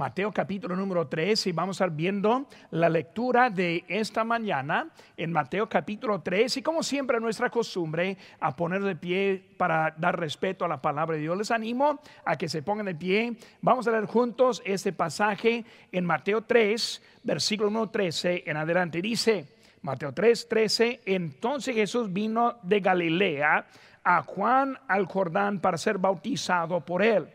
[0.00, 5.30] Mateo capítulo número 3 y vamos a estar viendo la lectura de esta mañana en
[5.30, 10.64] Mateo capítulo 3 y como siempre nuestra costumbre a poner de pie para dar respeto
[10.64, 11.36] a la palabra de Dios.
[11.36, 13.36] Les animo a que se pongan de pie.
[13.60, 19.02] Vamos a leer juntos este pasaje en Mateo 3, versículo número 13 en adelante.
[19.02, 19.48] Dice
[19.82, 23.66] Mateo 3, 13, entonces Jesús vino de Galilea
[24.02, 27.28] a Juan al Jordán para ser bautizado por él.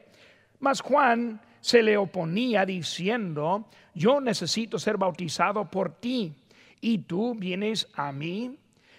[0.59, 3.65] Mas Juan se le oponía diciendo,
[3.95, 6.31] yo necesito ser bautizado por ti
[6.79, 8.55] y tú vienes a mí.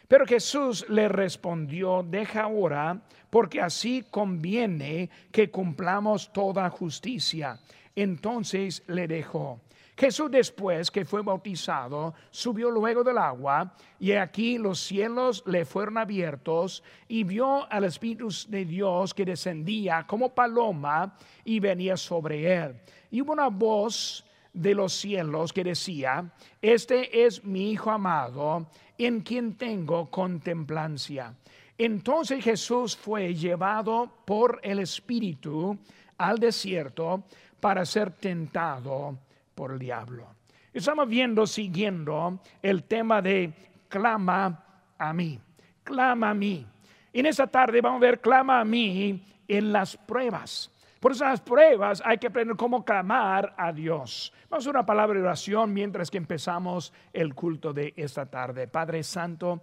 [0.08, 7.60] Pero Jesús le respondió, deja ahora, porque así conviene que cumplamos toda justicia.
[7.94, 9.60] Entonces le dejó.
[9.96, 15.96] Jesús después que fue bautizado, subió luego del agua y aquí los cielos le fueron
[15.96, 22.76] abiertos y vio al Espíritu de Dios que descendía como paloma y venía sobre él.
[23.10, 28.66] Y hubo una voz de los cielos que decía, este es mi Hijo amado
[28.98, 31.34] en quien tengo contemplancia.
[31.78, 35.78] Entonces Jesús fue llevado por el Espíritu
[36.18, 37.24] al desierto
[37.60, 39.25] para ser tentado
[39.56, 40.28] por el diablo.
[40.72, 43.52] Estamos viendo, siguiendo el tema de
[43.88, 44.62] clama
[44.98, 45.40] a mí,
[45.82, 46.64] clama a mí.
[47.12, 50.70] En esta tarde vamos a ver clama a mí en las pruebas.
[51.00, 54.32] Por esas pruebas hay que aprender cómo clamar a Dios.
[54.50, 58.68] Vamos a una palabra de oración mientras que empezamos el culto de esta tarde.
[58.68, 59.62] Padre Santo,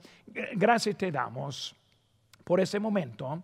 [0.55, 1.75] gracias te damos
[2.43, 3.43] por ese momento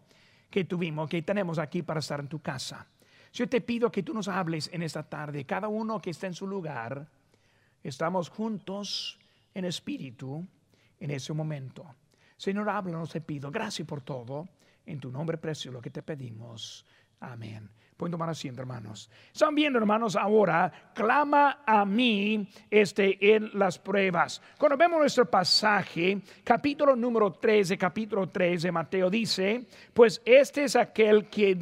[0.49, 2.87] que tuvimos, que tenemos aquí para estar en tu casa.
[3.33, 6.33] Yo te pido que tú nos hables en esta tarde, cada uno que está en
[6.33, 7.07] su lugar.
[7.83, 9.17] Estamos juntos
[9.53, 10.45] en espíritu
[10.99, 11.85] en ese momento.
[12.37, 13.51] Señor, háblanos, te pido.
[13.51, 14.47] Gracias por todo.
[14.85, 16.85] En tu nombre precioso lo que te pedimos.
[17.19, 17.69] Amén.
[17.99, 19.09] Pueden tomar asiento, hermanos.
[19.33, 24.41] Están viendo, hermanos, ahora, clama a mí este, en las pruebas.
[24.57, 30.63] Cuando vemos nuestro pasaje, capítulo número 3 de capítulo 3 de Mateo dice, pues este
[30.63, 31.55] es aquel que,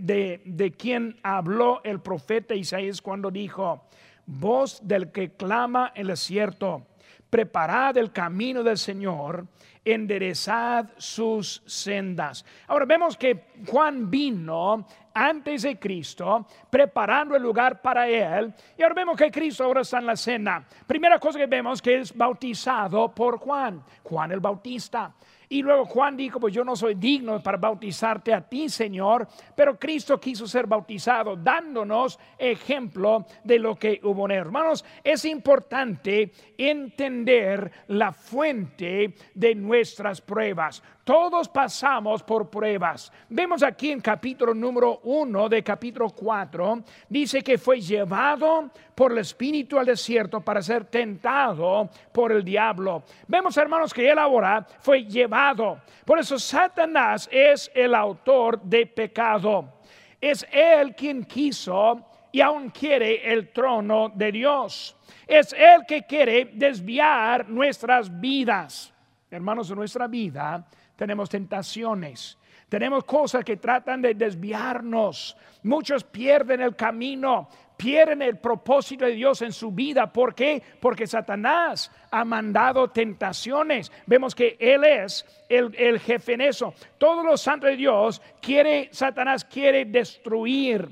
[0.00, 3.88] de, de quien habló el profeta Isaías cuando dijo,
[4.24, 6.86] voz del que clama el desierto,
[7.32, 9.46] preparad el camino del Señor
[9.82, 12.44] enderezad sus sendas.
[12.66, 18.52] Ahora vemos que Juan vino antes de Cristo, preparando el lugar para él.
[18.76, 20.66] Y ahora vemos que Cristo ahora está en la cena.
[20.86, 25.14] Primera cosa que vemos que es bautizado por Juan, Juan el Bautista.
[25.52, 29.78] Y luego Juan dijo, pues yo no soy digno para bautizarte a ti, Señor, pero
[29.78, 37.70] Cristo quiso ser bautizado, dándonos ejemplo de lo que hubo en Hermanos, es importante entender
[37.88, 40.82] la fuente de nuestras pruebas.
[41.04, 43.10] Todos pasamos por pruebas.
[43.28, 49.18] Vemos aquí en capítulo número 1 de capítulo 4, dice que fue llevado por el
[49.18, 53.02] Espíritu al desierto para ser tentado por el diablo.
[53.26, 55.80] Vemos, hermanos, que él ahora fue llevado.
[56.04, 59.80] Por eso Satanás es el autor de pecado.
[60.20, 64.96] Es él quien quiso y aún quiere el trono de Dios.
[65.26, 68.94] Es él que quiere desviar nuestras vidas.
[69.28, 70.64] Hermanos, nuestra vida
[71.02, 75.36] tenemos tentaciones, tenemos cosas que tratan de desviarnos.
[75.64, 80.12] Muchos pierden el camino, pierden el propósito de Dios en su vida.
[80.12, 80.62] ¿Por qué?
[80.78, 83.90] Porque Satanás ha mandado tentaciones.
[84.06, 86.72] Vemos que Él es el, el jefe en eso.
[86.98, 90.88] Todos los santos de Dios quiere, Satanás quiere destruir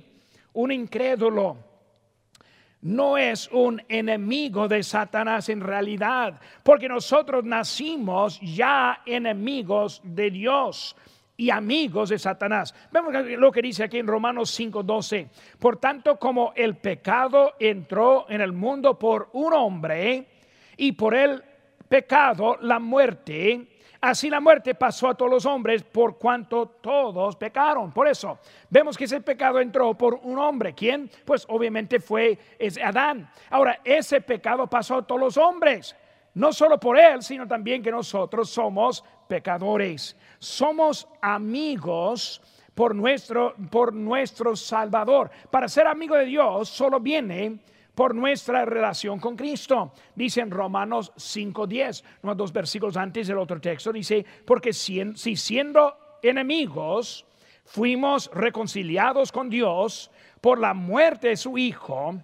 [0.55, 1.70] un incrédulo
[2.83, 10.97] no es un enemigo de Satanás en realidad, porque nosotros nacimos ya enemigos de Dios
[11.37, 12.75] y amigos de Satanás.
[12.93, 15.29] Vemos lo que dice aquí en Romanos 5:12.
[15.59, 20.27] Por tanto, como el pecado entró en el mundo por un hombre
[20.77, 21.43] y por el
[21.89, 23.70] pecado la muerte,
[24.01, 27.93] Así la muerte pasó a todos los hombres por cuanto todos pecaron.
[27.93, 28.39] Por eso
[28.71, 30.75] vemos que ese pecado entró por un hombre.
[30.75, 31.11] ¿Quién?
[31.25, 32.39] Pues obviamente fue
[32.83, 33.31] Adán.
[33.51, 35.95] Ahora, ese pecado pasó a todos los hombres.
[36.33, 40.17] No solo por él, sino también que nosotros somos pecadores.
[40.39, 42.41] Somos amigos
[42.75, 45.31] por nuestro, por nuestro Salvador.
[45.51, 47.59] Para ser amigo de Dios solo viene
[48.01, 49.93] por nuestra relación con Cristo.
[50.15, 55.37] Dice en Romanos 5.10, unos dos versículos antes del otro texto, dice, porque si, si
[55.37, 57.27] siendo enemigos
[57.67, 60.11] fuimos reconciliados con Dios
[60.41, 62.19] por la muerte de su Hijo,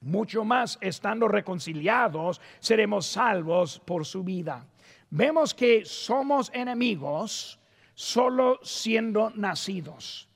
[0.00, 4.66] mucho más estando reconciliados seremos salvos por su vida.
[5.10, 7.60] Vemos que somos enemigos
[7.94, 10.27] solo siendo nacidos.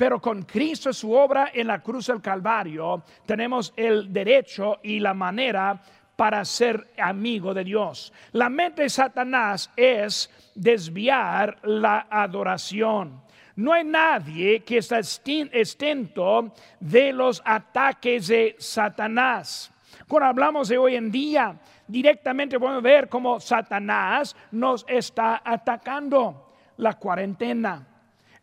[0.00, 5.12] Pero con Cristo su obra en la cruz del Calvario, tenemos el derecho y la
[5.12, 5.78] manera
[6.16, 8.10] para ser amigo de Dios.
[8.32, 13.20] La mente de Satanás es desviar la adoración.
[13.56, 19.70] No hay nadie que está extento de los ataques de Satanás.
[20.08, 26.46] Cuando hablamos de hoy en día, directamente podemos ver cómo Satanás nos está atacando.
[26.78, 27.86] La cuarentena,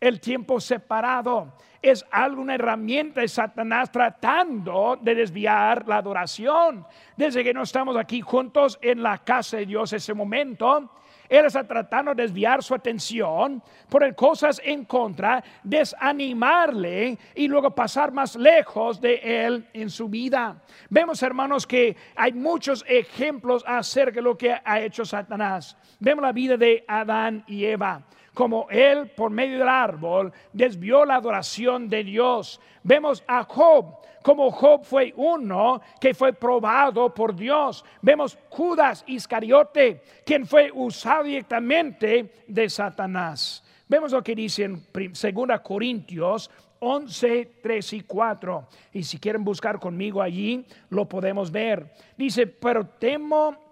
[0.00, 6.84] el tiempo separado, es alguna herramienta de Satanás tratando de desviar la adoración.
[7.16, 10.90] Desde que no estamos aquí juntos en la casa de Dios ese momento,
[11.28, 18.12] él está tratando de desviar su atención, poner cosas en contra, desanimarle y luego pasar
[18.12, 20.62] más lejos de él en su vida.
[20.88, 25.76] Vemos, hermanos, que hay muchos ejemplos acerca de lo que ha hecho Satanás.
[26.00, 28.02] Vemos la vida de Adán y Eva
[28.38, 32.60] como él por medio del árbol desvió la adoración de Dios.
[32.84, 37.84] Vemos a Job como Job fue uno que fue probado por Dios.
[38.00, 43.64] Vemos Judas Iscariote, quien fue usado directamente de Satanás.
[43.88, 46.48] Vemos lo que dice en 2 Corintios
[46.78, 48.68] 11, 3 y 4.
[48.92, 51.92] Y si quieren buscar conmigo allí, lo podemos ver.
[52.16, 53.67] Dice, pero temo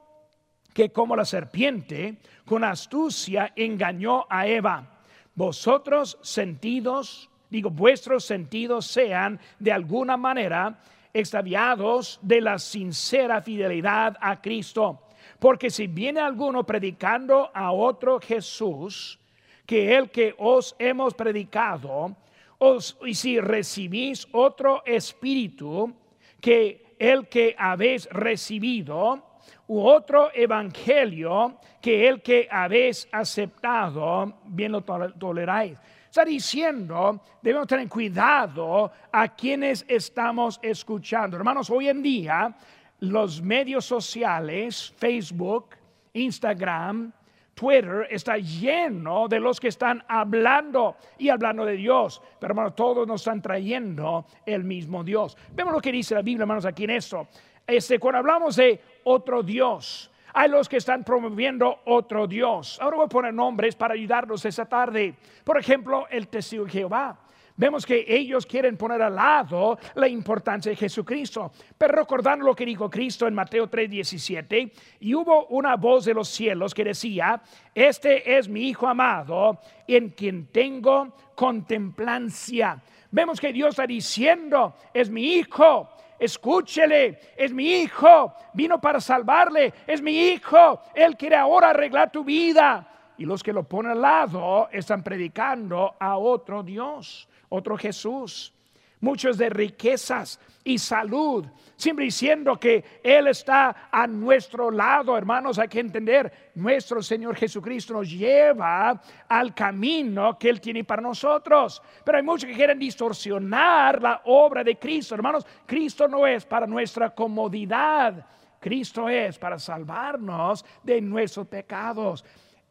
[0.76, 5.00] que como la serpiente con astucia engañó a Eva,
[5.34, 10.78] vosotros sentidos, digo, vuestros sentidos sean de alguna manera
[11.14, 15.00] extraviados de la sincera fidelidad a Cristo.
[15.38, 19.18] Porque si viene alguno predicando a otro Jesús,
[19.64, 22.14] que el que os hemos predicado,
[22.58, 25.94] os, y si recibís otro espíritu
[26.38, 29.25] que el que habéis recibido,
[29.68, 35.78] u otro evangelio que el que habéis aceptado, bien lo toleráis.
[36.08, 41.36] Está diciendo, debemos tener cuidado a quienes estamos escuchando.
[41.36, 42.56] Hermanos, hoy en día
[43.00, 45.76] los medios sociales, Facebook,
[46.14, 47.12] Instagram,
[47.56, 52.20] Twitter está lleno de los que están hablando y hablando de Dios.
[52.38, 55.36] Pero hermanos, todos nos están trayendo el mismo Dios.
[55.52, 57.28] Vemos lo que dice la Biblia, hermanos, aquí en esto.
[57.66, 62.78] Este, cuando hablamos de otro Dios, hay los que están promoviendo otro Dios.
[62.80, 65.14] Ahora voy a poner nombres para ayudarnos esta tarde.
[65.44, 67.18] Por ejemplo, el testigo de Jehová.
[67.56, 71.52] Vemos que ellos quieren poner al lado la importancia de Jesucristo.
[71.78, 76.28] Pero recordando lo que dijo Cristo en Mateo 3:17, y hubo una voz de los
[76.28, 77.40] cielos que decía,
[77.74, 82.82] este es mi Hijo amado, en quien tengo contemplancia.
[83.10, 89.72] Vemos que Dios está diciendo, es mi Hijo escúchele, es mi hijo, vino para salvarle,
[89.86, 92.92] es mi hijo, él quiere ahora arreglar tu vida.
[93.18, 98.52] Y los que lo ponen al lado están predicando a otro Dios, otro Jesús
[99.00, 101.46] muchos de riquezas y salud,
[101.76, 107.94] siempre diciendo que Él está a nuestro lado, hermanos, hay que entender, nuestro Señor Jesucristo
[107.94, 111.80] nos lleva al camino que Él tiene para nosotros.
[112.04, 116.66] Pero hay muchos que quieren distorsionar la obra de Cristo, hermanos, Cristo no es para
[116.66, 118.26] nuestra comodidad.
[118.58, 122.24] Cristo es para salvarnos de nuestros pecados.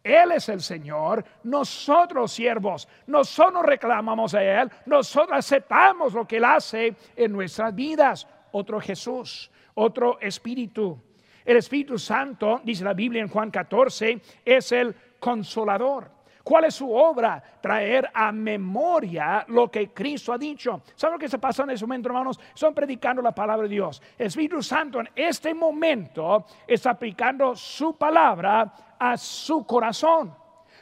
[0.06, 6.46] Él es el Señor, nosotros siervos, nosotros reclamamos a Él, nosotros aceptamos lo que Él
[6.46, 8.28] hace en nuestras vidas.
[8.52, 11.02] Otro Jesús, otro Espíritu.
[11.44, 16.12] El Espíritu Santo, dice la Biblia en Juan 14, es el consolador.
[16.44, 17.42] ¿Cuál es su obra?
[17.60, 20.84] Traer a memoria lo que Cristo ha dicho.
[20.94, 22.40] ¿Saben lo que se pasa en ese momento, hermanos?
[22.54, 24.00] Son predicando la palabra de Dios.
[24.16, 30.36] El Espíritu Santo en este momento está aplicando su palabra a su corazón.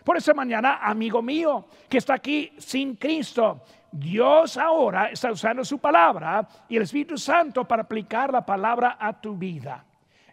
[0.04, 5.80] Por esa mañana, amigo mío, que está aquí sin Cristo, Dios ahora está usando su
[5.80, 9.86] palabra y el Espíritu Santo para aplicar la palabra a tu vida.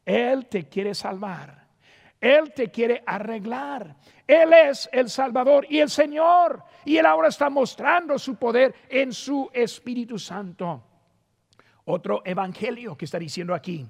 [0.04, 1.60] Él te quiere salvar.
[2.20, 3.96] Él te quiere arreglar.
[4.26, 6.62] Él es el Salvador y el Señor.
[6.84, 10.82] Y Él ahora está mostrando su poder en su Espíritu Santo.
[11.84, 13.86] Otro evangelio que está diciendo aquí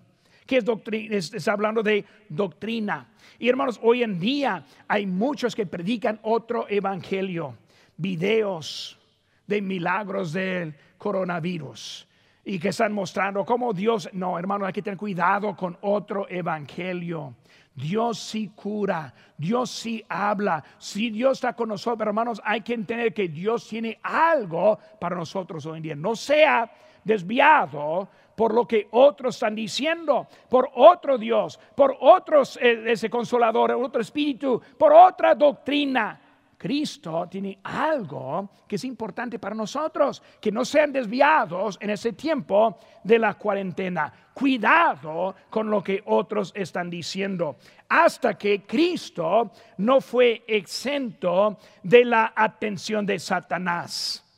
[0.50, 3.06] que es doctrina, está hablando de doctrina.
[3.38, 7.56] Y hermanos, hoy en día hay muchos que predican otro evangelio,
[7.96, 8.98] videos
[9.46, 12.04] de milagros del coronavirus
[12.44, 17.36] y que están mostrando cómo Dios, no, hermanos, hay que tener cuidado con otro evangelio.
[17.72, 20.64] Dios sí cura, Dios sí habla.
[20.78, 25.64] Si Dios está con nosotros, hermanos, hay que entender que Dios tiene algo para nosotros
[25.66, 25.94] hoy en día.
[25.94, 26.68] No sea
[27.04, 28.08] desviado
[28.40, 34.00] por lo que otros están diciendo, por otro Dios, por otros, eh, ese consolador, otro
[34.00, 36.18] espíritu, por otra doctrina.
[36.56, 42.78] Cristo tiene algo que es importante para nosotros, que no sean desviados en ese tiempo
[43.04, 44.10] de la cuarentena.
[44.32, 47.56] Cuidado con lo que otros están diciendo,
[47.90, 54.29] hasta que Cristo no fue exento de la atención de Satanás.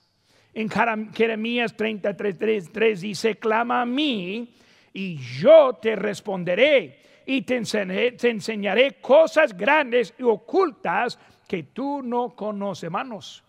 [0.54, 4.54] En Jeremías 33, dice, clama a mí
[4.92, 11.18] y yo te responderé y te enseñaré, cosas grandes y ocultas
[11.48, 13.42] que tú no conoces, hermanos.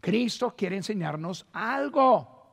[0.00, 2.46] Cristo quiere enseñarnos algo,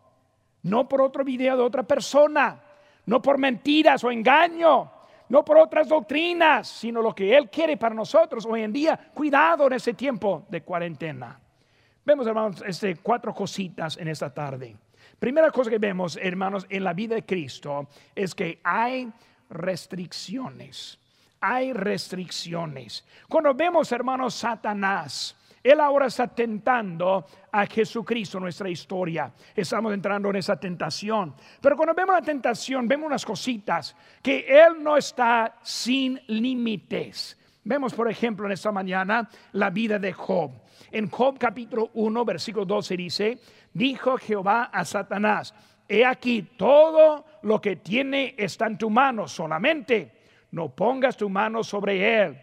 [0.64, 2.62] no por otro video de otra persona,
[3.06, 4.92] no por mentiras o engaño,
[5.30, 9.10] no por otras doctrinas, sino lo que Él quiere para nosotros hoy en día.
[9.14, 11.40] Cuidado en ese tiempo de cuarentena.
[12.08, 14.78] Vemos, hermanos, este, cuatro cositas en esta tarde.
[15.20, 19.12] Primera cosa que vemos, hermanos, en la vida de Cristo es que hay
[19.50, 20.98] restricciones.
[21.42, 23.06] Hay restricciones.
[23.28, 29.34] Cuando vemos, hermanos, Satanás, él ahora está tentando a Jesucristo, nuestra historia.
[29.54, 31.36] Estamos entrando en esa tentación.
[31.60, 37.38] Pero cuando vemos la tentación, vemos unas cositas, que Él no está sin límites.
[37.66, 40.52] Vemos, por ejemplo, en esta mañana la vida de Job.
[40.92, 43.40] En Job capítulo 1, versículo 12 dice,
[43.74, 45.54] dijo Jehová a Satanás,
[45.88, 50.12] he aquí todo lo que tiene está en tu mano solamente,
[50.52, 52.42] no pongas tu mano sobre él.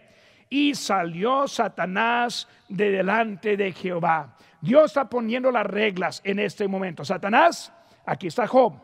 [0.50, 4.36] Y salió Satanás de delante de Jehová.
[4.60, 7.04] Dios está poniendo las reglas en este momento.
[7.04, 7.72] Satanás,
[8.06, 8.74] aquí está Job.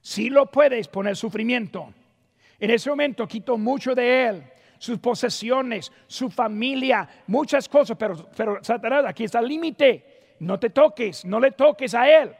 [0.00, 1.92] Si lo puedes poner sufrimiento.
[2.58, 4.44] En ese momento quito mucho de él,
[4.84, 10.36] sus posesiones, su familia, muchas cosas, pero, Satanás, aquí está el límite.
[10.40, 12.30] No te toques, no le toques a él.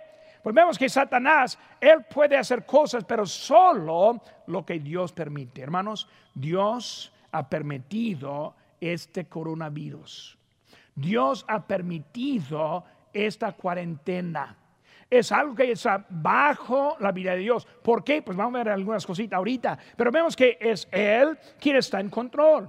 [0.42, 5.62] Pues vemos que Satanás, él puede hacer cosas, pero solo lo que Dios permite.
[5.62, 10.36] Hermanos, Dios ha permitido este coronavirus.
[10.94, 12.84] Dios ha permitido
[13.14, 14.54] esta cuarentena.
[15.14, 17.64] Es algo que está bajo la vida de Dios.
[17.82, 18.20] ¿Por qué?
[18.20, 19.78] Pues vamos a ver algunas cositas ahorita.
[19.96, 22.68] Pero vemos que es Él quien está en control.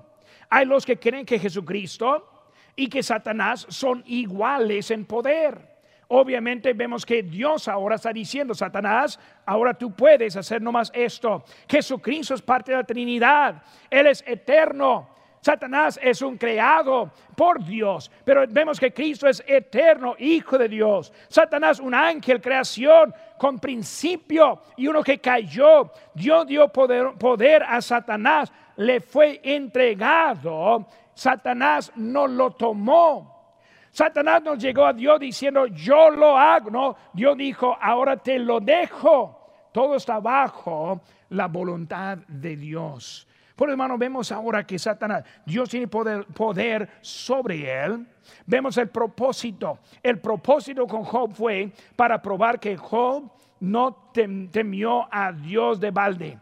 [0.52, 5.75] Hay los que creen que Jesucristo y que Satanás son iguales en poder.
[6.10, 11.44] Obviamente vemos que Dios ahora está diciendo, Satanás, ahora tú puedes hacer nomás esto.
[11.68, 15.14] Jesucristo es parte de la Trinidad, Él es eterno.
[15.46, 21.14] Satanás es un creado por Dios, pero vemos que Cristo es eterno, hijo de Dios.
[21.28, 25.92] Satanás, un ángel, creación con principio y uno que cayó.
[26.16, 30.88] Dios dio poder, a Satanás, le fue entregado.
[31.14, 33.54] Satanás no lo tomó.
[33.92, 36.72] Satanás nos llegó a Dios diciendo, yo lo hago.
[36.72, 39.68] No, Dios dijo, ahora te lo dejo.
[39.72, 43.28] Todo está bajo la voluntad de Dios.
[43.55, 48.05] Por hermano, vemos ahora que Satanás, Dios tiene poder, sobre él.
[48.45, 49.79] Vemos el propósito.
[50.03, 53.31] El propósito con Job fue para probar que Job
[53.62, 54.12] no
[54.51, 56.38] temió a Dios de balde.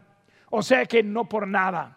[0.50, 1.96] O sea que no por nada.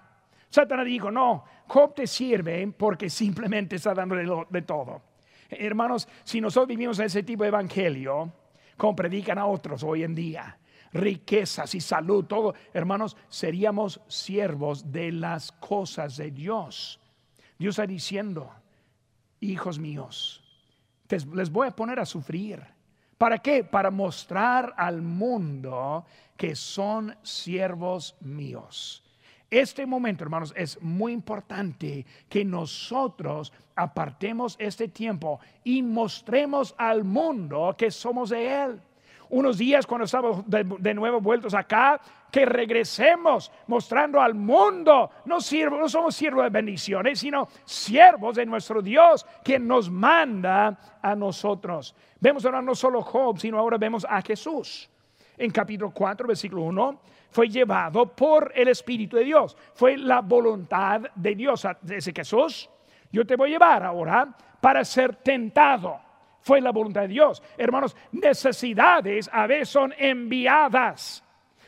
[0.50, 5.02] Satanás dijo, no, Job te sirve porque simplemente está dando de todo.
[5.50, 8.32] Hermanos, si nosotros vivimos ese tipo de evangelio,
[8.76, 10.58] como predican a otros hoy en día,
[10.94, 17.00] riquezas y salud, todo, hermanos, seríamos siervos de las cosas de Dios.
[17.58, 18.52] Dios está diciendo,
[19.40, 20.44] hijos míos,
[21.34, 22.64] les voy a poner a sufrir.
[23.18, 23.64] ¿Para qué?
[23.64, 29.04] Para mostrar al mundo que son siervos míos.
[29.50, 37.74] Este momento, hermanos, es muy importante que nosotros apartemos este tiempo y mostremos al mundo
[37.78, 38.82] que somos de Él.
[39.30, 42.00] Unos días cuando estamos de, nuevo vueltos acá,
[42.32, 48.46] que regresemos mostrando al mundo, no, sirvo, no somos siervos de bendiciones, sino siervos de
[48.46, 51.96] nuestro Dios, quien nos manda a nosotros.
[52.20, 54.90] Vemos ahora no solo Job, sino ahora vemos a Jesús.
[55.38, 59.56] En capítulo 4, versículo 1 fue llevado por el Espíritu de Dios.
[59.74, 61.68] Fue la voluntad de Dios.
[61.82, 62.70] Dice Jesús,
[63.12, 66.07] yo te voy a llevar ahora para ser tentado.
[66.48, 67.44] Fue la voluntad de Dios.
[67.58, 71.22] Hermanos, necesidades a veces son enviadas.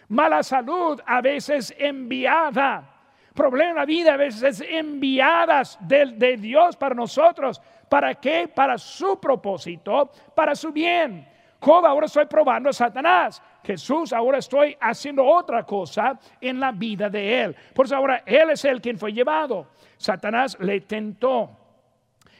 [0.07, 2.89] Mala salud a veces enviada.
[3.33, 7.61] Problema en la vida a veces enviadas de, de Dios para nosotros.
[7.89, 8.47] ¿Para qué?
[8.47, 11.27] Para su propósito, para su bien.
[11.59, 13.41] Job, ahora estoy probando a Satanás.
[13.61, 17.55] Jesús, ahora estoy haciendo otra cosa en la vida de él.
[17.75, 19.71] Por eso ahora él es el quien fue llevado.
[19.97, 21.49] Satanás le tentó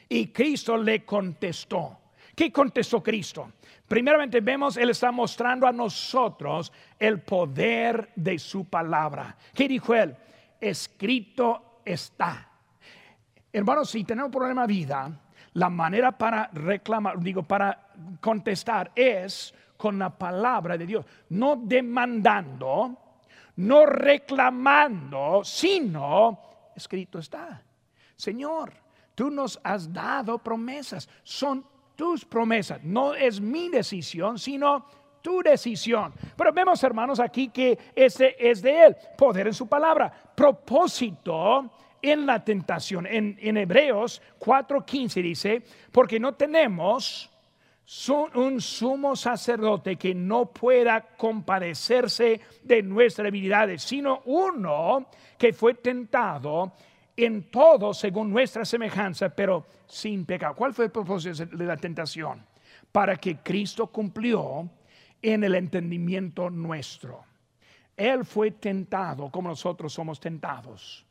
[0.08, 1.99] y Cristo le contestó.
[2.40, 3.52] ¿Qué contestó Cristo?
[3.86, 9.36] Primeramente vemos, Él está mostrando a nosotros el poder de su palabra.
[9.52, 10.16] ¿Qué dijo Él?
[10.58, 12.48] Escrito está.
[13.52, 15.20] Hermanos, si tenemos problema de vida,
[15.52, 17.90] La manera para reclamar, digo, para
[18.22, 22.96] contestar es con la palabra de Dios, no demandando,
[23.56, 26.40] no reclamando, sino
[26.74, 27.62] escrito está.
[28.16, 28.72] Señor,
[29.14, 31.66] tú nos has dado promesas, son
[32.00, 34.86] tus promesas, no es mi decisión, sino
[35.20, 36.14] tu decisión.
[36.34, 42.24] Pero vemos, hermanos, aquí que ese es de Él, poder en su palabra, propósito en
[42.24, 43.06] la tentación.
[43.06, 47.30] En, Hebreos 4:15 dice, porque no tenemos
[48.34, 56.72] un sumo sacerdote que no pueda compadecerse de nuestras habilidades, sino uno que fue tentado
[57.24, 60.54] en todo según nuestra semejanza, pero sin pecado.
[60.54, 62.44] ¿Cuál fue el propósito de la tentación?
[62.92, 64.68] Para que Cristo cumplió
[65.22, 67.24] en el entendimiento nuestro.
[67.96, 71.04] Él fue tentado como nosotros somos tentados.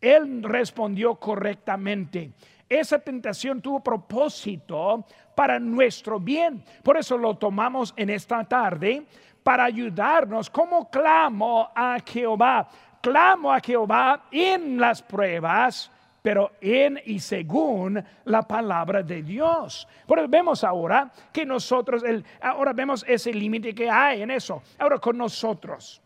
[0.00, 2.32] Él respondió correctamente.
[2.68, 6.62] Esa tentación tuvo propósito para nuestro bien.
[6.82, 9.06] Por eso lo tomamos en esta tarde
[9.42, 10.50] para ayudarnos.
[10.50, 12.68] como clamo a Jehová?
[13.00, 15.90] Clamo a Jehová en las pruebas
[16.22, 19.88] pero en y según la palabra de Dios.
[20.06, 22.02] Por eso vemos ahora que nosotros,
[22.42, 24.62] ahora vemos ese límite que hay en eso.
[24.78, 26.02] Ahora con nosotros,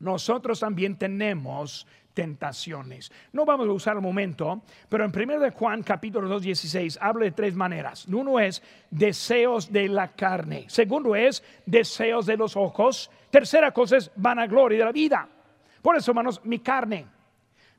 [0.00, 3.12] nosotros también tenemos tentaciones.
[3.32, 7.24] No vamos a usar el momento, pero en 1 de Juan capítulo 2, 16 habla
[7.24, 8.06] de tres maneras.
[8.08, 10.64] Uno es deseos de la carne.
[10.68, 13.10] Segundo es deseos de los ojos.
[13.30, 15.28] Tercera cosa es vanagloria de la vida.
[15.88, 17.06] Por eso, hermanos, mi carne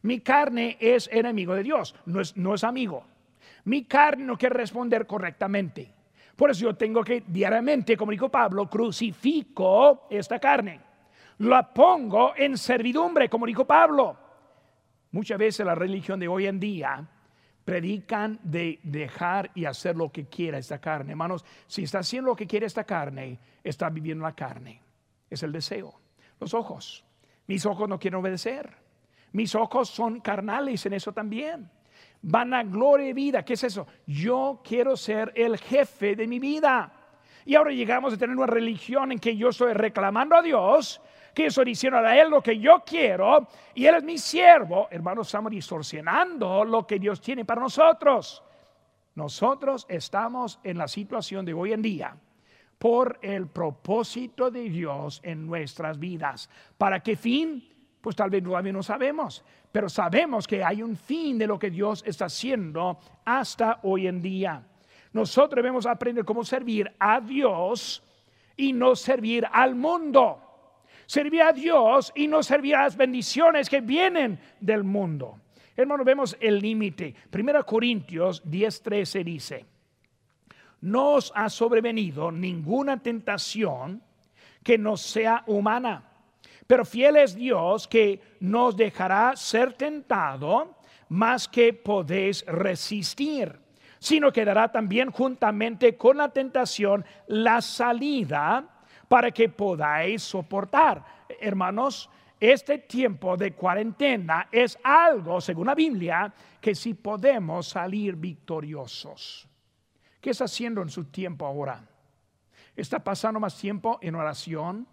[0.01, 3.05] mi carne es enemigo de Dios, no es, no es amigo.
[3.65, 5.93] Mi carne no quiere responder correctamente.
[6.35, 10.81] Por eso yo tengo que diariamente, como dijo Pablo, crucifico esta carne.
[11.37, 14.17] La pongo en servidumbre, como dijo Pablo.
[15.11, 17.07] Muchas veces la religión de hoy en día
[17.63, 21.11] predican de dejar y hacer lo que quiera esta carne.
[21.11, 24.81] Hermanos, si está haciendo lo que quiere esta carne, está viviendo la carne.
[25.29, 25.93] Es el deseo.
[26.39, 27.05] Los ojos.
[27.49, 28.69] Mis ojos no quieren obedecer.
[29.31, 31.67] Mis ojos son carnales en eso también.
[32.21, 33.43] Van a gloria y vida.
[33.43, 33.87] ¿Qué es eso?
[34.05, 36.93] Yo quiero ser el jefe de mi vida.
[37.45, 41.01] Y ahora llegamos a tener una religión en que yo estoy reclamando a Dios,
[41.33, 44.87] que estoy diciendo a Él lo que yo quiero, y Él es mi siervo.
[44.91, 48.43] Hermanos, estamos distorsionando lo que Dios tiene para nosotros.
[49.15, 52.15] Nosotros estamos en la situación de hoy en día
[52.79, 56.49] por el propósito de Dios en nuestras vidas.
[56.77, 57.67] ¿Para qué fin?
[58.01, 61.69] Pues tal vez todavía no sabemos, pero sabemos que hay un fin de lo que
[61.69, 64.65] Dios está haciendo hasta hoy en día.
[65.11, 68.01] Nosotros debemos aprender cómo servir a Dios
[68.55, 70.45] y no servir al mundo.
[71.05, 75.41] Servir a Dios y no servir a las bendiciones que vienen del mundo.
[75.75, 77.15] Hermanos, vemos el límite.
[77.33, 79.65] 1 Corintios 10:13 dice,
[80.81, 84.01] no os ha sobrevenido ninguna tentación
[84.63, 86.09] que no sea humana
[86.69, 90.75] pero fiel es Dios que nos dejará ser tentado
[91.07, 93.59] más que podéis resistir,
[93.97, 98.63] sino que dará también juntamente con la tentación la salida
[99.07, 101.03] para que podáis soportar.
[101.41, 102.07] Hermanos,
[102.39, 109.48] este tiempo de cuarentena es algo, según la Biblia, que si podemos salir victoriosos.
[110.21, 111.83] ¿Qué está haciendo en su tiempo ahora?
[112.75, 114.87] ¿Está pasando más tiempo en oración?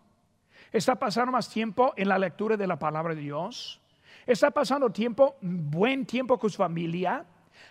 [0.73, 3.81] está pasando más tiempo en la lectura de la palabra de Dios,
[4.27, 7.25] está pasando tiempo, buen tiempo con su familia.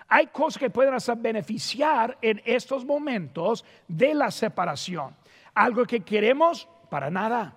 [0.08, 5.16] Hay cosas que pueden hacer beneficiar en estos momentos de la separación.
[5.54, 7.54] Algo que queremos para nada.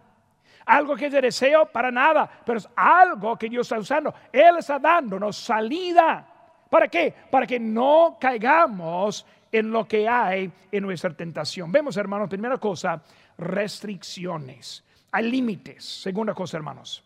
[0.67, 4.15] Algo que de deseo para nada, pero es algo que Dios está usando.
[4.31, 6.27] Él está dándonos salida.
[6.69, 7.15] ¿Para qué?
[7.31, 11.73] Para que no caigamos en lo que hay en nuestra tentación.
[11.73, 13.03] Vemos, hermanos, primera cosa,
[13.37, 14.85] restricciones.
[15.13, 17.03] Hay límites, segunda cosa, hermanos.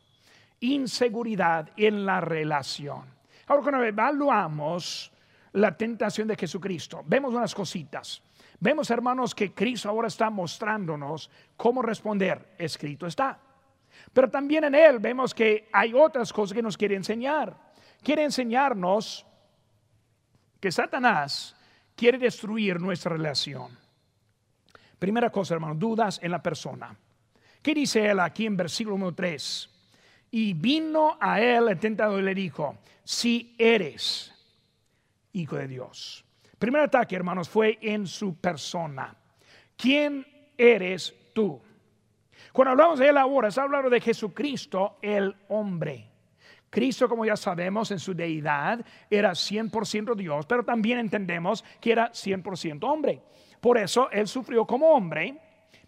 [0.61, 3.05] Inseguridad en la relación.
[3.47, 5.13] Ahora, cuando evaluamos
[5.53, 8.23] la tentación de Jesucristo, vemos unas cositas.
[8.59, 12.55] Vemos, hermanos, que Cristo ahora está mostrándonos cómo responder.
[12.59, 13.39] Escrito está.
[14.13, 17.57] Pero también en Él vemos que hay otras cosas que nos quiere enseñar.
[18.03, 19.27] Quiere enseñarnos
[20.61, 21.57] que Satanás
[22.03, 23.79] quiere destruir nuestra relación.
[24.99, 26.97] Primera cosa, hermanos, dudas en la persona.
[27.63, 29.71] ¿Qué dice él aquí en versículo 3?
[30.33, 34.35] Y vino a él el tentador y le dijo, si eres
[35.33, 36.25] hijo de Dios.
[36.59, 39.15] Primer ataque, hermanos, fue en su persona.
[39.77, 40.27] ¿Quién
[40.59, 41.63] eres tú?
[42.53, 46.11] Cuando hablamos de él ahora, está hablando de Jesucristo, el hombre.
[46.73, 52.11] Cristo, como ya sabemos, en su deidad era 100% Dios, pero también entendemos que era
[52.11, 53.21] 100% hombre.
[53.61, 55.37] Por eso Él sufrió como hombre,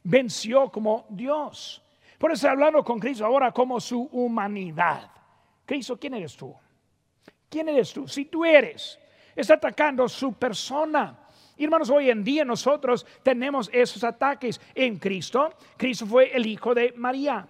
[0.03, 1.83] venció como Dios.
[2.19, 5.11] Por eso hablando con Cristo ahora como su humanidad.
[5.65, 6.55] Cristo, ¿quién eres tú?
[7.49, 8.07] ¿Quién eres tú?
[8.07, 8.99] Si tú eres,
[9.35, 11.19] está atacando su persona.
[11.57, 15.49] hermanos, hoy en día nosotros tenemos esos ataques en Cristo.
[15.79, 17.49] Cristo fue el hijo de María.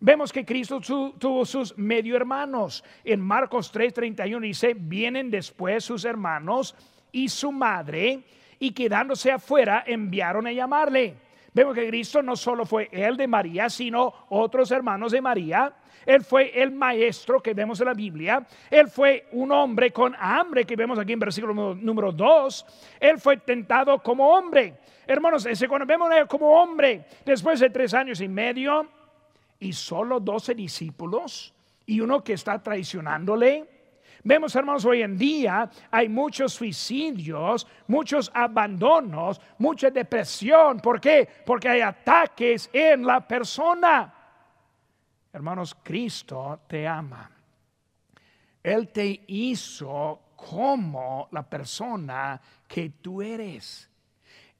[0.00, 2.84] Vemos que Cristo tuvo sus medio hermanos.
[3.02, 6.74] En Marcos 3:31 dice, vienen después sus hermanos
[7.12, 8.22] y su madre,
[8.58, 11.14] y quedándose afuera enviaron a llamarle.
[11.52, 15.72] Vemos que Cristo no solo fue el de María, sino otros hermanos de María.
[16.04, 18.46] Él fue el maestro que vemos en la Biblia.
[18.70, 22.66] Él fue un hombre con hambre que vemos aquí en versículo número 2.
[23.00, 24.74] Él fue tentado como hombre.
[25.06, 28.86] Hermanos, cuando vemos a él como hombre, después de tres años y medio,
[29.58, 31.54] y solo doce discípulos
[31.86, 33.76] y uno que está traicionándole.
[34.24, 40.80] Vemos, hermanos, hoy en día hay muchos suicidios, muchos abandonos, mucha depresión.
[40.80, 41.28] ¿Por qué?
[41.46, 44.12] Porque hay ataques en la persona.
[45.32, 47.30] Hermanos, Cristo te ama.
[48.62, 53.88] Él te hizo como la persona que tú eres.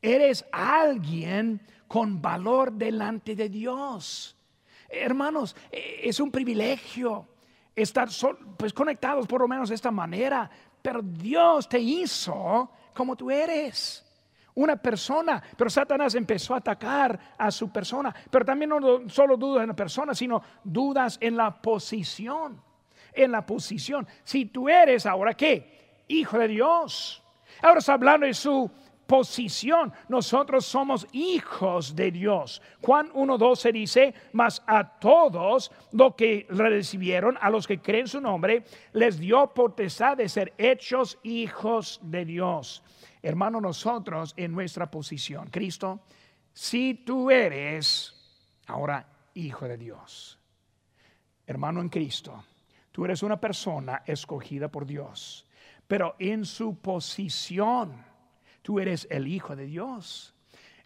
[0.00, 4.35] Eres alguien con valor delante de Dios.
[4.88, 7.26] Hermanos, e, es un privilegio
[7.74, 8.08] estar
[8.56, 14.02] pues conectados por lo menos de esta manera, pero Dios te hizo como tú eres.
[14.54, 19.62] Una persona, pero Satanás empezó a atacar a su persona, pero también no solo dudas
[19.62, 22.62] en la persona, sino dudas en la posición,
[23.12, 24.08] en la posición.
[24.24, 27.22] Si tú eres ahora qué, hijo de Dios,
[27.60, 28.70] ahora está hablando de su
[29.06, 29.92] posición.
[30.08, 32.60] Nosotros somos hijos de Dios.
[32.82, 38.64] Juan 1.12 dice, mas a todos los que recibieron, a los que creen su nombre,
[38.92, 42.82] les dio potestad de ser hechos hijos de Dios.
[43.22, 46.00] Hermano, nosotros en nuestra posición, Cristo,
[46.52, 48.14] si tú eres
[48.66, 50.38] ahora hijo de Dios,
[51.46, 52.44] hermano en Cristo,
[52.92, 55.46] tú eres una persona escogida por Dios,
[55.86, 58.04] pero en su posición,
[58.66, 60.34] tú eres el Hijo de Dios.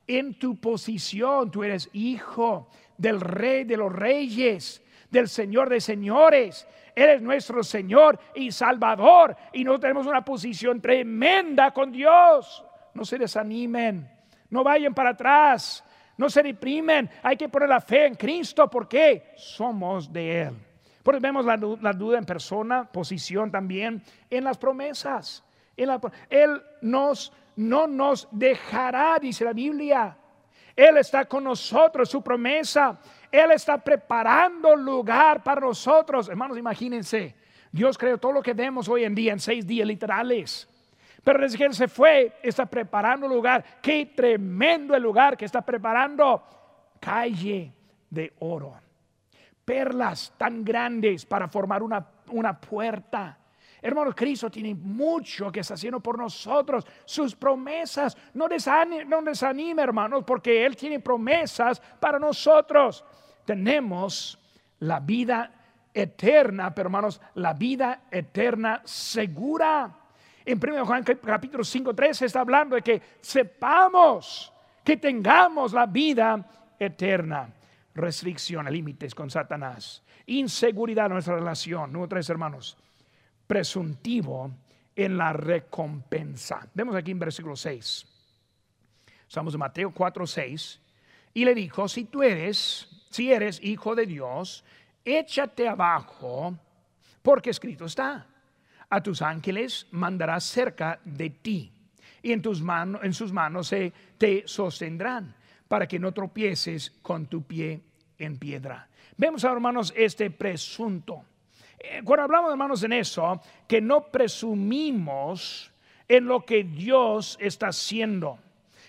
[0.06, 6.68] En tu posición, tú eres hijo del Rey de los Reyes, del Señor de Señores.
[6.94, 9.34] Eres nuestro Señor y Salvador.
[9.54, 12.62] Y nosotros tenemos una posición tremenda con Dios.
[12.92, 14.10] No se desanimen,
[14.50, 15.82] no vayan para atrás,
[16.18, 17.08] no se deprimen.
[17.22, 20.54] Hay que poner la fe en Cristo porque somos de Él.
[21.02, 21.56] Por eso vemos la
[21.94, 25.42] duda en persona, posición también en las promesas.
[25.78, 30.16] él nos no nos dejará, dice la Biblia.
[30.74, 32.98] Él está con nosotros, su promesa.
[33.30, 36.28] Él está preparando lugar para nosotros.
[36.28, 37.34] Hermanos, imagínense,
[37.70, 40.66] Dios creó todo lo que vemos hoy en día en seis días literales.
[41.22, 43.62] Pero desde que se fue, está preparando lugar.
[43.82, 46.42] Qué tremendo el lugar que está preparando.
[46.98, 47.74] Calle
[48.08, 48.74] de oro.
[49.66, 53.39] Perlas tan grandes para formar una, una puerta.
[53.82, 56.86] Hermanos, Cristo tiene mucho que está haciendo por nosotros.
[57.04, 58.16] Sus promesas.
[58.34, 63.04] No desanime, no hermanos, porque Él tiene promesas para nosotros.
[63.44, 64.38] Tenemos
[64.80, 65.52] la vida
[65.94, 69.96] eterna, pero hermanos, la vida eterna segura.
[70.44, 74.52] En 1 Juan capítulo 5, 3 está hablando de que sepamos
[74.84, 76.46] que tengamos la vida
[76.78, 77.48] eterna.
[77.94, 80.02] Restricciones, límites con Satanás.
[80.26, 81.92] Inseguridad en nuestra relación.
[81.92, 82.76] Número tres, hermanos
[83.50, 84.48] presuntivo
[84.94, 86.68] en la recompensa.
[86.72, 88.06] Vemos aquí en versículo 6.
[89.26, 90.80] Estamos en Mateo 4, 6.
[91.34, 94.62] Y le dijo, si tú eres, si eres hijo de Dios,
[95.04, 96.56] échate abajo,
[97.22, 98.24] porque escrito está,
[98.88, 101.72] a tus ángeles mandarás cerca de ti,
[102.22, 105.34] y en, tus manos, en sus manos se te sostendrán,
[105.66, 107.80] para que no tropieces con tu pie
[108.16, 108.88] en piedra.
[109.16, 111.24] Vemos, hermanos, este presunto.
[111.82, 115.72] Eh, cuando hablamos, hermanos, en eso, que no presumimos
[116.06, 118.38] en lo que Dios está haciendo.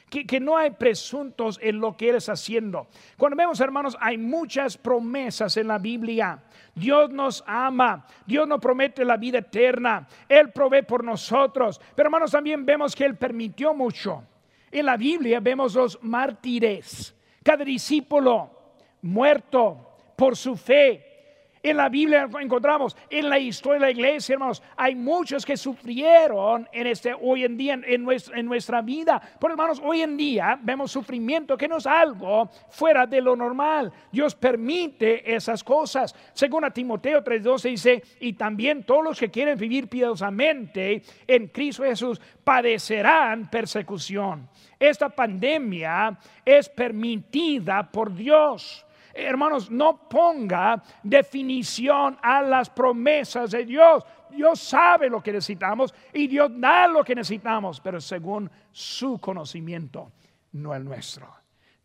[0.10, 2.88] Que, que, no hay presuntos en lo que eres haciendo.
[3.18, 6.44] Cuando vemos, hermanos, hay muchas promesas en la Biblia.
[6.76, 11.80] Dios nos ama, Dios nos promete la vida eterna, Él provee por nosotros.
[11.96, 14.24] Pero, hermanos, también vemos que Él permitió mucho.
[14.70, 18.50] En la Biblia vemos los mártires, cada discípulo
[19.02, 21.11] muerto por su fe
[21.64, 26.68] En la Biblia encontramos, en la historia de la iglesia, hermanos, hay muchos que sufrieron
[26.72, 29.22] en este hoy en día, en nuestra, vida.
[29.40, 33.92] Pero hermanos, hoy en día vemos sufrimiento que no es algo fuera de lo normal.
[34.12, 36.16] Dios permite esas cosas.
[36.34, 41.84] Según a Timoteo 3:12 dice, y también todos los que quieren vivir piadosamente en Cristo
[41.84, 44.50] Jesús padecerán persecución.
[44.80, 54.04] Esta pandemia es permitida por Dios hermanos, no ponga definición a las promesas de Dios.
[54.30, 60.12] Dios sabe lo que necesitamos y Dios da lo que necesitamos, pero según su conocimiento,
[60.54, 61.28] no el nuestro.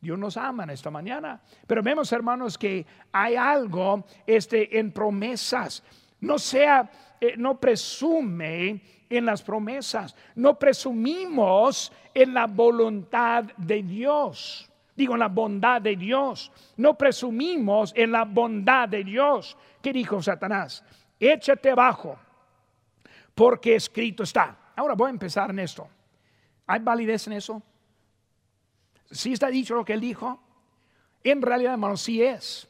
[0.00, 5.82] Dios nos ama en esta mañana, pero vemos, hermanos, que hay algo este, en promesas.
[6.20, 6.88] No sea,
[7.20, 15.20] eh, no presume en las promesas, no presumimos en la voluntad de Dios digo en
[15.20, 16.50] la bondad de Dios.
[16.76, 19.56] No presumimos en la bondad de Dios.
[19.82, 20.82] ¿Qué dijo Satanás?
[21.20, 22.18] Échate abajo,
[23.34, 24.56] porque escrito está.
[24.74, 25.86] Ahora voy a empezar en esto.
[26.66, 27.62] ¿Hay validez en eso?
[29.10, 30.40] Si está dicho lo que él dijo,
[31.22, 32.68] en realidad, hermano, sí es.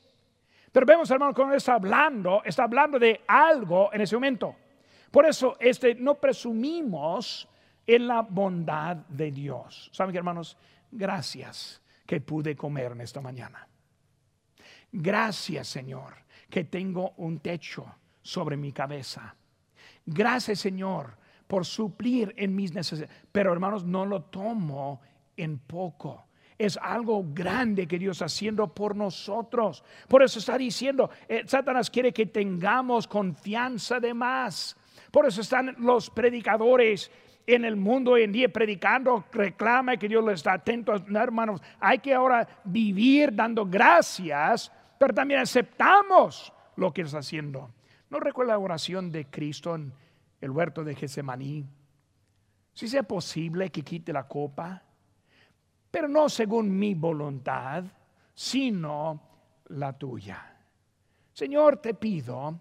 [0.73, 4.55] Pero vemos, hermano, cuando está hablando, está hablando de algo en ese momento.
[5.11, 7.49] Por eso, este, no presumimos
[7.87, 9.89] en la bondad de Dios.
[9.93, 10.59] ¿Saben qué, hermanos?
[10.91, 13.69] Gracias que pude comer en esta mañana.
[14.93, 16.15] Gracias Señor
[16.49, 17.87] que tengo un techo
[18.23, 19.35] sobre mi cabeza.
[20.05, 23.15] Gracias Señor por suplir en mis necesidades.
[23.33, 25.01] Pero hermanos, no lo tomo
[25.37, 26.27] en poco.
[26.59, 29.85] Es algo grande que Dios está haciendo por nosotros.
[30.09, 34.77] Por eso está diciendo, eh, Satanás quiere que tengamos confianza de más.
[35.11, 37.11] Por eso están los predicadores
[37.47, 41.63] en el mundo hoy en día predicando, reclama que Dios le está atento, hermanos.
[41.79, 47.71] Hay que ahora vivir dando gracias, pero también aceptamos lo que está haciendo.
[48.11, 49.93] ¿No recuerda la oración de Cristo en
[50.41, 51.65] el huerto de Getsemaní?
[52.73, 54.83] Si sea posible que quite la copa,
[55.91, 57.85] pero no según mi voluntad,
[58.35, 59.23] sino
[59.69, 60.57] la tuya.
[61.33, 62.61] Señor, te pido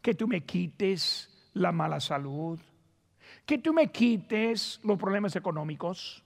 [0.00, 2.58] que tú me quites la mala salud,
[3.46, 6.22] que tú me quites los problemas económicos,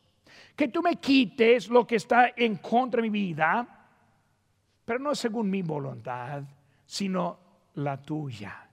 [0.55, 3.67] que tú me quites lo que está en contra de mi vida,
[4.85, 6.43] pero no según mi voluntad,
[6.85, 7.39] sino
[7.75, 8.69] la tuya.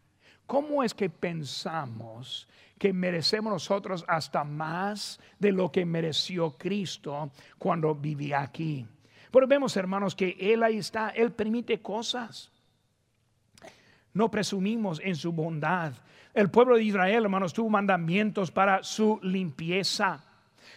[0.46, 7.96] ¿Cómo es que pensamos que merecemos nosotros hasta más de lo que mereció Cristo cuando
[7.96, 8.86] vivía aquí?
[9.32, 12.52] Pero vemos, hermanos, que Él ahí está, Él permite cosas.
[14.14, 15.94] No presumimos en su bondad,
[16.34, 20.24] el pueblo de Israel, hermanos, tuvo mandamientos para su limpieza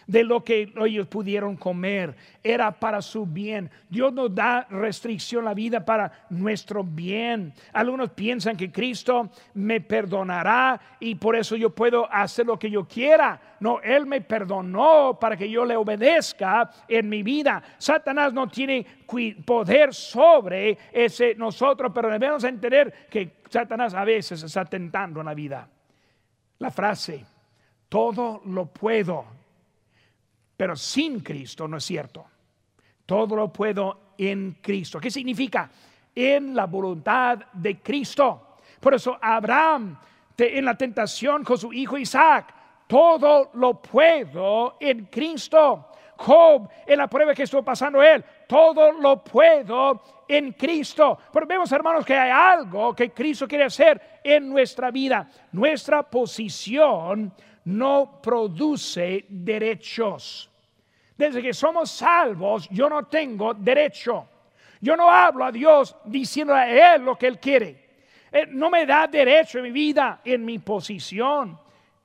[0.05, 3.69] de lo que ellos pudieron comer, era para su bien.
[3.89, 7.53] Dios nos da restricción a la vida para nuestro bien.
[7.73, 12.87] Algunos piensan que Cristo me perdonará y por eso yo puedo hacer lo que yo
[12.87, 13.39] quiera.
[13.59, 17.61] No, Él me perdonó para que yo le obedezca en mi vida.
[17.77, 18.85] Satanás no tiene
[19.45, 25.33] poder sobre ese nosotros, pero debemos entender que Satanás a veces está tentando en la
[25.33, 25.67] vida.
[26.59, 27.25] La frase,
[27.89, 29.36] todo lo puedo
[30.57, 32.25] pero sin Cristo no es cierto.
[33.05, 34.99] Todo lo puedo en Cristo.
[34.99, 35.69] ¿Qué significa?
[36.13, 38.57] En la voluntad de Cristo.
[38.81, 39.97] Por eso Abraham
[40.45, 42.53] en la tentación con su hijo Isaac,
[42.85, 45.87] todo lo puedo en Cristo.
[46.19, 51.17] Job, en la prueba que estuvo pasando él, todo lo puedo en Cristo.
[51.31, 55.29] Pero vemos, hermanos, que hay algo que Cristo quiere hacer en nuestra vida.
[55.51, 57.31] Nuestra posición
[57.67, 60.49] no produce derechos.
[61.17, 64.25] Desde que somos salvos, yo no tengo derecho.
[64.79, 67.87] Yo no hablo a Dios diciendo a Él lo que Él quiere.
[68.31, 71.59] Él no me da derecho en mi vida, en mi posición.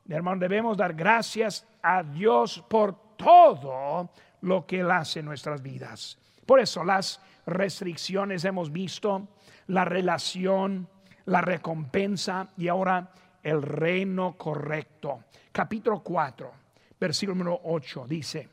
[0.09, 6.19] Hermano, debemos dar gracias a Dios por todo lo que Él hace en nuestras vidas.
[6.45, 9.29] Por eso las restricciones hemos visto,
[9.69, 10.89] la relación,
[11.27, 13.13] la recompensa y ahora
[13.43, 16.51] el reino correcto capítulo 4,
[16.99, 18.49] versículo número 8, dice,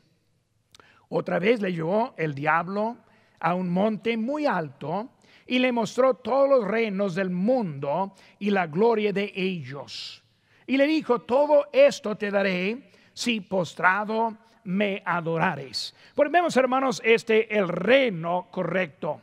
[1.08, 2.98] otra vez le llevó el diablo
[3.40, 5.10] a un monte muy alto
[5.46, 10.22] y le mostró todos los reinos del mundo y la gloria de ellos.
[10.66, 15.94] Y le dijo, todo esto te daré si postrado me adorares.
[16.14, 19.20] Pues vemos, hermanos, este el reino correcto.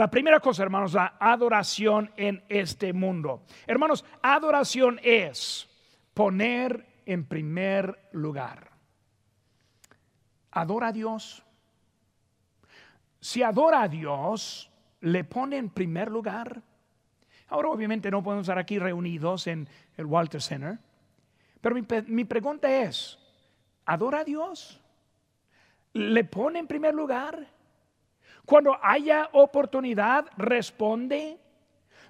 [0.00, 3.42] La primera cosa, hermanos, la adoración en este mundo.
[3.66, 5.68] Hermanos, adoración es
[6.14, 8.70] poner en primer lugar.
[10.52, 11.44] Adora a Dios.
[13.20, 14.70] Si adora a Dios,
[15.02, 16.62] le pone en primer lugar.
[17.48, 20.78] Ahora obviamente no podemos estar aquí reunidos en el Walter Center,
[21.60, 23.18] pero mi, mi pregunta es,
[23.84, 24.80] ¿adora a Dios?
[25.92, 27.59] ¿Le pone en primer lugar?
[28.50, 31.38] Cuando haya oportunidad, responde.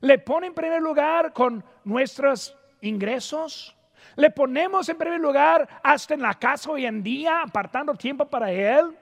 [0.01, 3.77] ¿Le pone en primer lugar con nuestros ingresos?
[4.17, 8.51] ¿Le ponemos en primer lugar hasta en la casa hoy en día, apartando tiempo para
[8.51, 8.97] Él?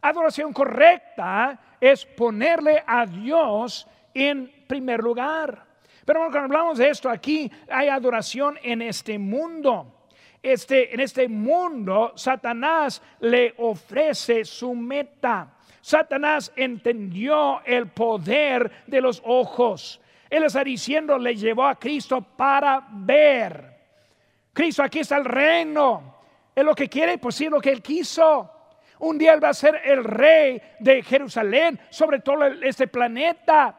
[0.00, 5.66] Adoración correcta es ponerle a Dios en primer lugar.
[6.04, 10.06] Pero cuando hablamos de esto aquí, hay adoración en este mundo.
[10.40, 15.56] Este, en este mundo, Satanás le ofrece su meta.
[15.80, 20.00] Satanás entendió el poder de los ojos.
[20.28, 23.78] Él está diciendo, le llevó a Cristo para ver.
[24.52, 26.16] Cristo, aquí está el reino.
[26.54, 28.50] Es lo que quiere, pues sí, lo que él quiso.
[29.00, 33.76] Un día él va a ser el rey de Jerusalén sobre todo este planeta.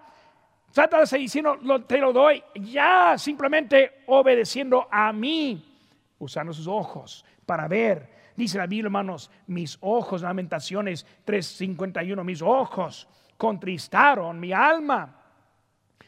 [0.72, 5.78] Satanás está diciendo, te lo doy ya, simplemente obedeciendo a mí,
[6.18, 8.10] usando sus ojos para ver.
[8.36, 15.16] Dice la Biblia, hermanos, mis ojos, Lamentaciones 3:51, mis ojos contristaron mi alma,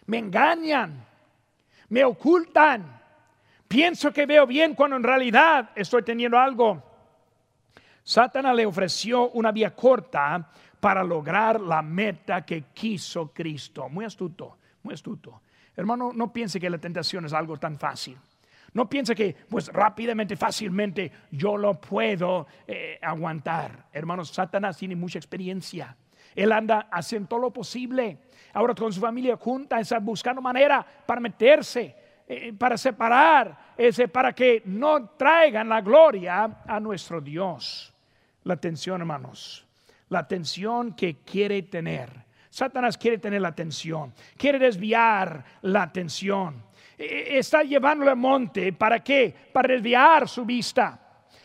[0.05, 1.05] me engañan,
[1.89, 3.01] me ocultan.
[3.67, 6.81] Pienso que veo bien cuando en realidad estoy teniendo algo.
[8.03, 13.87] Satanás le ofreció una vía corta para lograr la meta que quiso Cristo.
[13.89, 15.41] Muy astuto, muy astuto.
[15.75, 18.17] Hermano, no piense que la tentación es algo tan fácil.
[18.73, 23.87] No piense que, pues rápidamente, fácilmente, yo lo puedo eh, aguantar.
[23.91, 25.95] Hermanos, Satanás tiene mucha experiencia.
[26.35, 28.17] Él anda haciendo todo lo posible.
[28.53, 31.95] Ahora con su familia junta, está buscando manera para meterse,
[32.27, 33.75] eh, para separar,
[34.11, 37.93] para que no traigan la gloria a nuestro Dios.
[38.43, 39.65] La atención, hermanos,
[40.09, 42.23] la atención que quiere tener.
[42.49, 46.63] Satanás quiere tener la atención, quiere desviar la atención.
[46.97, 48.73] E, está llevándole al monte.
[48.73, 49.33] ¿Para qué?
[49.51, 50.99] Para desviar su vista.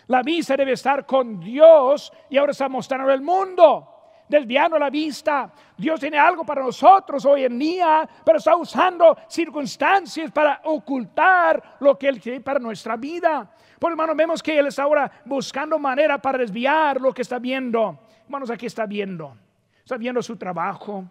[0.06, 3.94] La vista debe estar con Dios y ahora está mostrando el mundo
[4.28, 5.50] desviando la vista.
[5.76, 11.98] Dios tiene algo para nosotros hoy en día, pero está usando circunstancias para ocultar lo
[11.98, 13.50] que Él quiere para nuestra vida.
[13.78, 17.98] Por hermano, vemos que Él está ahora buscando manera para desviar lo que está viendo.
[18.24, 19.36] Hermanos, aquí está viendo.
[19.78, 21.04] Está viendo su trabajo,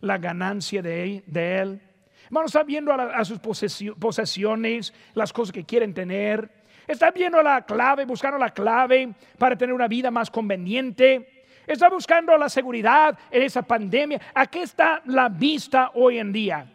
[0.00, 1.89] la ganancia de, de Él
[2.30, 6.48] Hermano, está viendo a, sus posesiones, las cosas que quieren tener.
[6.86, 11.42] Está viendo la clave, buscando la clave para tener una vida más conveniente.
[11.66, 14.20] Está buscando la seguridad en esa pandemia.
[14.32, 16.72] Aquí está la vista hoy en día.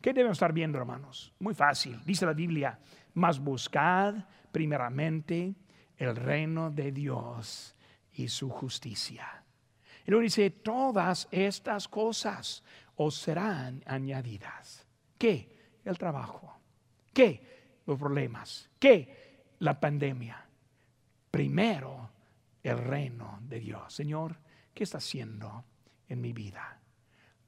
[0.00, 1.32] ¿Qué debemos estar viendo, hermanos?
[1.38, 2.00] Muy fácil.
[2.04, 2.76] Dice la Biblia,
[3.14, 4.16] mas buscad
[4.50, 5.54] primeramente
[5.98, 7.76] el reino de Dios
[8.12, 9.44] y su justicia.
[10.04, 12.64] Y luego dice, todas estas cosas
[12.96, 14.85] os serán añadidas.
[15.18, 15.78] ¿Qué?
[15.84, 16.58] El trabajo.
[17.12, 17.80] ¿Qué?
[17.86, 18.68] Los problemas.
[18.78, 19.44] ¿Qué?
[19.60, 20.44] La pandemia.
[21.30, 22.10] Primero,
[22.62, 23.92] el reino de Dios.
[23.92, 24.36] Señor,
[24.74, 25.64] ¿qué está haciendo
[26.08, 26.80] en mi vida?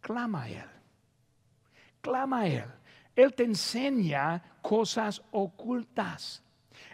[0.01, 0.69] Clama a Él.
[2.01, 2.65] Clama a Él.
[3.15, 6.43] Él te enseña cosas ocultas.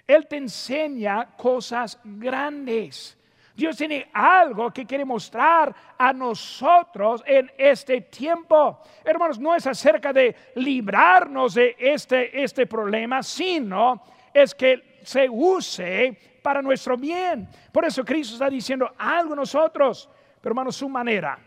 [0.07, 3.19] Él te enseña cosas grandes.
[3.55, 8.81] Dios tiene algo que quiere mostrar a nosotros en este tiempo.
[9.05, 16.19] Hermanos, no es acerca de librarnos de este, este problema, sino es que se use
[16.43, 17.49] para nuestro bien.
[17.71, 20.11] Por eso Cristo está diciendo algo a nosotros.
[20.41, 21.39] Pero hermanos, su manera,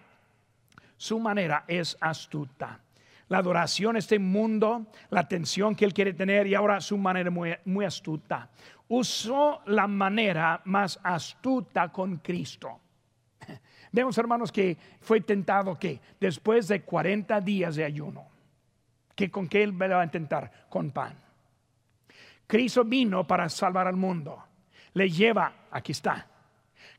[0.95, 2.79] su manera es astuta.
[3.27, 7.53] La adoración, este mundo, la atención que Él quiere tener y ahora su manera muy,
[7.65, 8.49] muy astuta
[8.89, 12.79] usó la manera más astuta con Cristo.
[13.91, 18.27] Vemos, hermanos, que fue tentado que después de 40 días de ayuno,
[19.15, 21.15] que con qué él va a intentar con pan.
[22.45, 24.43] Cristo vino para salvar al mundo.
[24.93, 26.25] Le lleva, aquí está.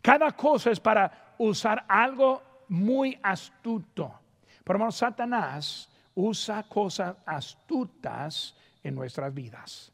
[0.02, 4.20] Cada cosa es para usar algo muy astuto.
[4.62, 9.92] Pero hermanos, Satanás usa cosas astutas en nuestras vidas.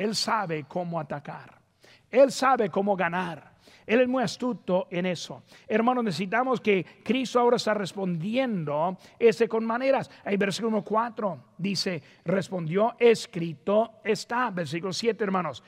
[0.00, 1.60] Él sabe cómo atacar.
[2.10, 3.52] Él sabe cómo ganar.
[3.86, 5.42] Él es muy astuto en eso.
[5.68, 10.10] Hermanos, necesitamos que Cristo ahora está respondiendo ese con maneras.
[10.24, 14.50] Hay versículo 4 dice, respondió, escrito está.
[14.50, 15.62] Versículo 7, hermanos.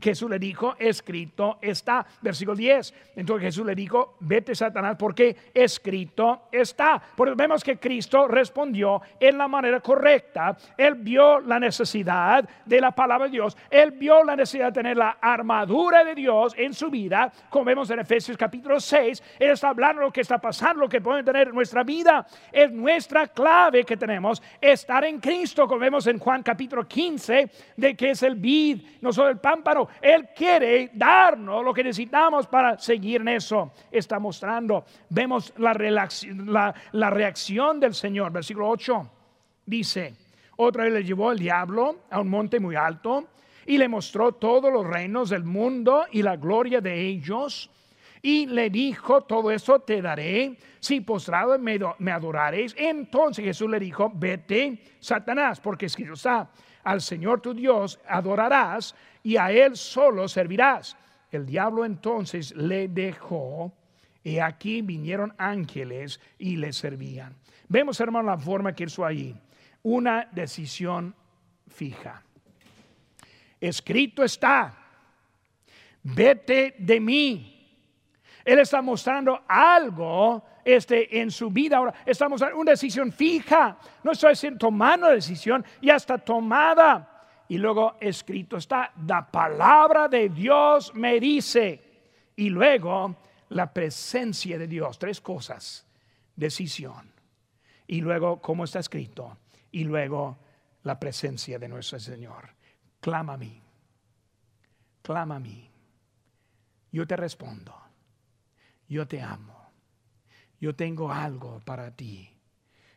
[0.00, 2.06] Jesús le dijo, escrito está.
[2.22, 2.94] Versículo 10.
[3.16, 7.02] Entonces Jesús le dijo, vete Satanás, porque escrito está.
[7.16, 10.56] Porque vemos que Cristo respondió en la manera correcta.
[10.76, 13.56] Él vio la necesidad de la palabra de Dios.
[13.70, 17.32] Él vio la necesidad de tener la armadura de Dios en su vida.
[17.50, 20.88] Como vemos en Efesios capítulo 6, Él está hablando de lo que está pasando, lo
[20.88, 22.26] que puede tener en nuestra vida.
[22.50, 27.50] Es nuestra clave que tenemos, estar en Cristo Cristo, como vemos en Juan capítulo 15,
[27.76, 29.88] de que es el vid, no solo el pámpano.
[30.00, 33.72] Él quiere darnos lo que necesitamos para seguir en eso.
[33.90, 34.84] Está mostrando.
[35.08, 38.30] Vemos la, la, la reacción del Señor.
[38.30, 39.10] Versículo 8
[39.66, 40.14] dice,
[40.56, 43.26] otra vez le llevó el diablo a un monte muy alto
[43.66, 47.70] y le mostró todos los reinos del mundo y la gloria de ellos.
[48.24, 52.74] Y le dijo, todo eso te daré si postrado me, me adoraréis.
[52.78, 56.50] Entonces Jesús le dijo, vete, Satanás, porque escrito está,
[56.84, 60.96] al Señor tu Dios adorarás y a Él solo servirás.
[61.30, 63.74] El diablo entonces le dejó
[64.22, 67.36] y aquí vinieron ángeles y le servían.
[67.68, 69.38] Vemos, hermano, la forma que hizo ahí.
[69.82, 71.14] Una decisión
[71.68, 72.22] fija.
[73.60, 74.74] Escrito está,
[76.02, 77.53] vete de mí.
[78.44, 81.78] Él está mostrando algo este, en su vida.
[81.78, 83.78] Ahora está mostrando una decisión fija.
[84.02, 87.10] No estoy tomando decisión, ya está tomada.
[87.48, 91.82] Y luego escrito está, la palabra de Dios me dice.
[92.36, 93.16] Y luego
[93.50, 94.98] la presencia de Dios.
[94.98, 95.86] Tres cosas.
[96.36, 97.12] Decisión.
[97.86, 99.38] Y luego, como está escrito.
[99.70, 100.38] Y luego
[100.84, 102.54] la presencia de nuestro Señor
[103.00, 103.60] clama a mí,
[105.02, 105.70] clama a mí.
[106.92, 107.74] Yo te respondo,
[108.88, 109.70] yo te amo,
[110.60, 112.30] yo tengo algo para ti.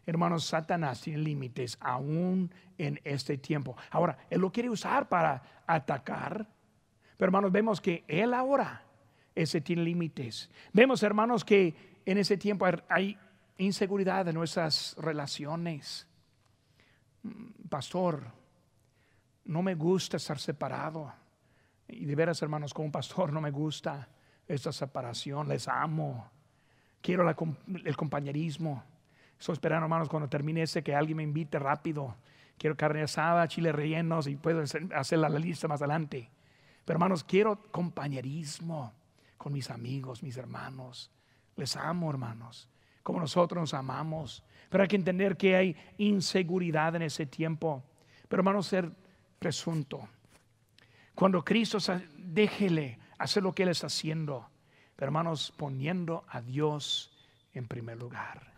[0.05, 3.75] Hermanos, Satanás tiene límites aún en este tiempo.
[3.91, 6.47] Ahora, Él lo quiere usar para atacar,
[7.17, 8.83] pero hermanos, vemos que Él ahora,
[9.35, 10.49] ese tiene límites.
[10.71, 13.17] Vemos, hermanos, que en ese tiempo hay
[13.57, 16.07] inseguridad en nuestras relaciones.
[17.23, 18.31] Mm, pastor,
[19.45, 21.11] no me gusta estar separado.
[21.87, 24.07] Y de veras, hermanos, como pastor, no me gusta
[24.47, 25.47] esta separación.
[25.47, 26.29] Les amo.
[27.01, 28.83] Quiero el compañerismo.
[29.39, 32.15] Estoy esperando, hermanos, cuando termine ese, que alguien me invite rápido.
[32.57, 34.63] Quiero carne asada, chile rellenos y puedo
[34.95, 36.29] hacer la lista más adelante.
[36.83, 38.93] Pero, hermanos, quiero compañerismo
[39.37, 41.11] con mis amigos, mis hermanos.
[41.55, 42.69] Les amo, hermanos,
[43.03, 44.43] como nosotros nos amamos.
[44.69, 47.83] Pero hay que entender que hay inseguridad en ese tiempo.
[48.27, 48.91] Pero, hermanos, ser
[49.37, 50.07] presunto.
[51.13, 51.77] Cuando Cristo,
[52.17, 54.49] déjele hacer lo que Él está haciendo,
[54.95, 57.11] pero hermanos, poniendo a Dios
[57.53, 58.56] en primer lugar.